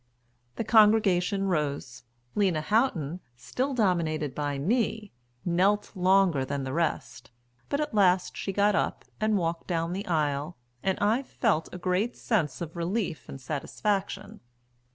[0.55, 2.01] The congregation rose.
[2.33, 5.11] Lena Houghton, still dominated by me,
[5.45, 7.29] knelt longer than the rest,
[7.69, 11.77] but at last she got up and walked down the aisle, and I felt a
[11.77, 14.39] great sense of relief and satisfaction.